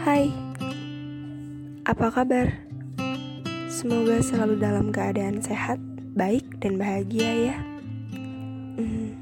Hai, 0.00 0.32
apa 1.84 2.08
kabar? 2.08 2.56
Semoga 3.68 4.24
selalu 4.24 4.56
dalam 4.56 4.96
keadaan 4.96 5.44
sehat, 5.44 5.76
baik, 6.16 6.56
dan 6.56 6.80
bahagia 6.80 7.52
ya. 7.52 7.56
Hmm, 8.80 9.12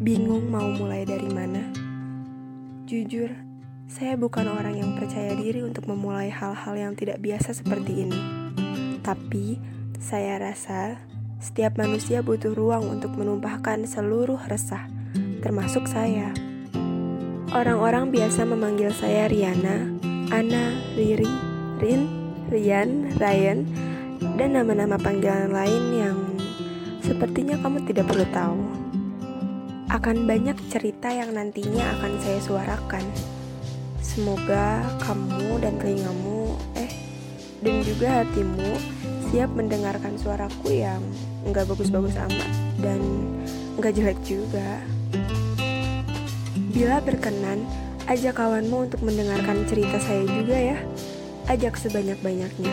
bingung 0.00 0.48
mau 0.48 0.72
mulai 0.72 1.04
dari 1.04 1.28
mana. 1.28 1.68
Jujur, 2.88 3.28
saya 3.92 4.16
bukan 4.16 4.48
orang 4.48 4.80
yang 4.80 4.96
percaya 4.96 5.36
diri 5.36 5.60
untuk 5.60 5.84
memulai 5.84 6.32
hal-hal 6.32 6.72
yang 6.72 6.96
tidak 6.96 7.20
biasa 7.20 7.52
seperti 7.52 8.08
ini. 8.08 8.20
Tapi, 9.04 9.60
saya 10.00 10.40
rasa 10.40 10.96
setiap 11.44 11.76
manusia 11.76 12.24
butuh 12.24 12.56
ruang 12.56 12.88
untuk 12.88 13.12
menumpahkan 13.12 13.84
seluruh 13.84 14.40
resah, 14.48 14.88
termasuk 15.44 15.84
saya. 15.84 16.47
Orang-orang 17.48 18.12
biasa 18.12 18.44
memanggil 18.44 18.92
saya 18.92 19.24
Riana, 19.24 19.88
Ana, 20.28 20.68
Riri, 20.92 21.32
Rin, 21.80 22.04
Rian, 22.52 23.08
Ryan, 23.16 23.64
dan 24.36 24.52
nama-nama 24.52 25.00
panggilan 25.00 25.48
lain 25.48 25.84
yang 25.96 26.18
sepertinya 27.00 27.56
kamu 27.64 27.88
tidak 27.88 28.04
perlu 28.04 28.28
tahu. 28.36 28.60
Akan 29.88 30.28
banyak 30.28 30.60
cerita 30.68 31.08
yang 31.08 31.32
nantinya 31.32 31.88
akan 31.96 32.20
saya 32.20 32.36
suarakan. 32.44 33.04
Semoga 34.04 34.84
kamu 35.08 35.64
dan 35.64 35.80
telingamu, 35.80 36.52
eh, 36.76 36.92
dan 37.64 37.80
juga 37.80 38.28
hatimu 38.28 38.76
siap 39.32 39.48
mendengarkan 39.56 40.20
suaraku 40.20 40.84
yang 40.84 41.00
nggak 41.48 41.64
bagus-bagus 41.64 42.12
amat 42.28 42.52
dan 42.84 43.00
nggak 43.80 43.96
jelek 43.96 44.20
juga. 44.20 44.84
Bila 46.78 47.02
berkenan, 47.02 47.66
ajak 48.06 48.38
kawanmu 48.38 48.86
untuk 48.86 49.02
mendengarkan 49.02 49.66
cerita 49.66 49.98
saya 49.98 50.22
juga 50.30 50.54
ya. 50.54 50.78
Ajak 51.50 51.74
sebanyak-banyaknya, 51.74 52.70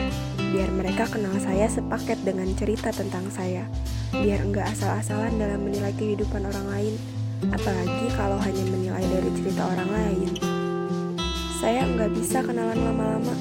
biar 0.54 0.70
mereka 0.78 1.10
kenal 1.10 1.34
saya 1.42 1.66
sepaket 1.66 2.22
dengan 2.22 2.46
cerita 2.54 2.94
tentang 2.94 3.26
saya. 3.34 3.66
Biar 4.14 4.46
enggak 4.46 4.70
asal-asalan 4.78 5.42
dalam 5.42 5.66
menilai 5.66 5.90
kehidupan 5.98 6.46
orang 6.46 6.70
lain, 6.70 6.94
apalagi 7.50 8.06
kalau 8.14 8.38
hanya 8.46 8.62
menilai 8.70 9.02
dari 9.10 9.30
cerita 9.42 9.74
orang 9.74 9.90
lain. 9.90 10.30
Saya 11.58 11.90
enggak 11.90 12.14
bisa 12.14 12.46
kenalan 12.46 12.78
lama-lama. 12.78 13.34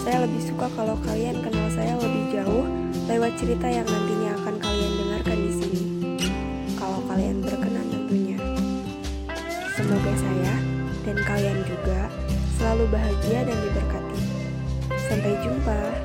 Saya 0.00 0.24
lebih 0.24 0.48
suka 0.48 0.72
kalau 0.80 0.96
kalian 1.04 1.44
kenal 1.44 1.68
saya 1.76 2.00
lebih 2.00 2.40
jauh 2.40 2.64
lewat 3.04 3.36
cerita 3.36 3.68
yang 3.68 3.84
nantinya 3.84 4.09
Semoga 9.80 10.12
saya 10.12 10.54
dan 11.08 11.16
kalian 11.24 11.64
juga 11.64 12.12
selalu 12.60 12.84
bahagia 12.92 13.48
dan 13.48 13.56
diberkati. 13.64 14.20
Sampai 15.08 15.32
jumpa. 15.40 15.99